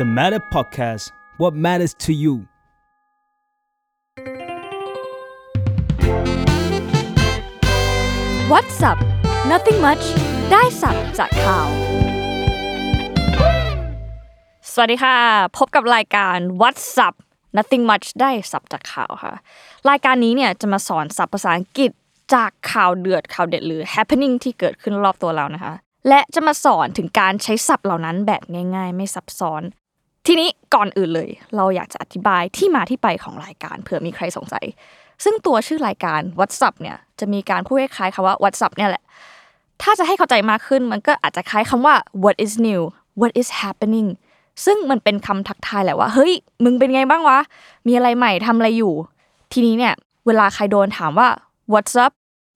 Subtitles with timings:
[0.00, 1.04] The Matter Podcast
[1.36, 2.34] What matters to you
[8.52, 8.98] What's up
[9.52, 10.04] Nothing much
[10.52, 11.68] ได้สับจากข่าว
[14.72, 15.16] สวัสดีค่ะ
[15.56, 17.14] พบกับรายการ What's up
[17.56, 19.34] Nothing much ได้สับจากข่าวค่ะ
[19.90, 21.90] รายการนี้เนี่ยจะมาสอนศัพท์ภาษาอังกฤษ
[22.34, 25.74] จากข่าวเดือดข่าวเด็ดหรือ happening ที่เกิดขึ้นรอบตัวเรานะคะ
[26.08, 28.42] และจะมาสอนถึงการใช้ศัพท์เหล่านั้นแบบ
[28.74, 29.64] ง่าย ๆ ไม่ซับซ้อน
[30.26, 34.66] ทีนี้ก่อนอื่นเลย เราอยากจะอธิบายที่มาที่ไปของรายการเผื่อมีใครสงสัย
[35.24, 39.04] ซึ่งตัวชื่อรายการ What's up เนี่ยจะมีการพูดคล้ายๆคำว่า What's up เนี่ยแหละ
[39.82, 42.82] ถ้าจะให้เข้าใจมากขึ้นมันก็อาจจะคล้ายคำว่า what is new
[43.20, 44.08] what is happening
[44.64, 46.32] ซึ่งมันเป็นคำทักทายแหละว่าเฮ้ย
[46.64, 47.38] มึงเป็นไงบ้างวะ
[47.86, 48.94] มีอะไรใหม่ทำอะไรอยู่
[49.52, 49.94] ทีนี้เนี่ย
[50.26, 51.28] เวลาใครโดนถามว่า
[51.72, 52.12] what's up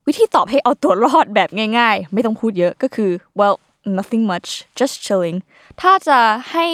[0.06, 3.56] วิธีตอบให้เอาตัวรอดแบบง่ายๆ ไม่ต้องพูดเยอะก็คือ well
[3.98, 5.38] nothing much just chilling
[5.80, 6.18] ถ้าจะ
[6.52, 6.66] ให้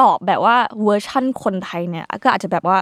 [0.00, 2.78] ตอบแบบว่าเวอร์ชั่นคนไทยเนี่ยก็อาจจะแบบว่า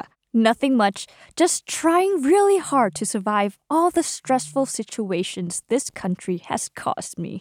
[0.47, 0.99] nothing much
[1.41, 7.35] just trying really hard to survive all the stressful situations this country has caused me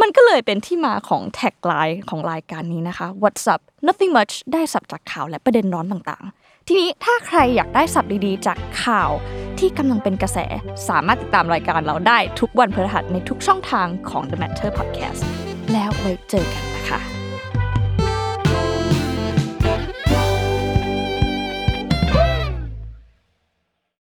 [0.00, 9.10] มันก็เลยเป็นที่มาของ tagline ของรายการนี้นะคะ What's up nothing much ได้ศัพท์จากข่าวและประเด็นร้อนต่างๆ ทีนี้ถ้าใครอยากได้ศัพท์ดีๆ จากข่าว
[9.58, 10.38] ที่กำลังเป็นกระแส
[10.88, 15.22] สามารถติดตามรายการเราได้ทุกวันพฤหัสในทุกช่องทางของ The Matter Podcast
[15.72, 17.13] แล้วไว้เจอกันนะคะ